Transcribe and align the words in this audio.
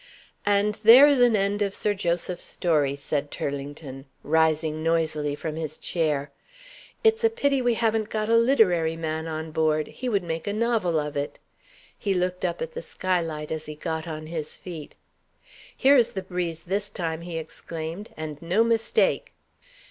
"And 0.47 0.79
there 0.83 1.05
is 1.05 1.21
an 1.21 1.35
end 1.35 1.61
of 1.61 1.75
Sir 1.75 1.93
Joseph's 1.93 2.43
story," 2.45 2.95
said 2.95 3.29
Turlington, 3.29 4.05
rising 4.23 4.81
noisily 4.81 5.35
from 5.35 5.57
his 5.57 5.77
chair. 5.77 6.31
"It's 7.03 7.23
a 7.23 7.29
pity 7.29 7.61
we 7.61 7.75
haven't 7.75 8.09
got 8.09 8.27
a 8.27 8.35
literary 8.35 8.95
man 8.95 9.27
on 9.27 9.51
board 9.51 9.85
he 9.89 10.09
would 10.09 10.23
make 10.23 10.47
a 10.47 10.53
novel 10.53 10.99
of 10.99 11.15
it." 11.15 11.37
He 11.95 12.15
looked 12.15 12.43
up 12.43 12.63
at 12.63 12.71
the 12.73 12.81
skylight 12.81 13.51
as 13.51 13.67
he 13.67 13.75
got 13.75 14.07
on 14.07 14.25
his 14.25 14.55
feet. 14.55 14.95
"Here 15.77 15.97
is 15.97 16.09
the 16.13 16.23
breeze, 16.23 16.63
this 16.63 16.89
time," 16.89 17.21
he 17.21 17.37
exclaimed, 17.37 18.09
"and 18.17 18.41
no 18.41 18.63
mistake!" 18.63 19.33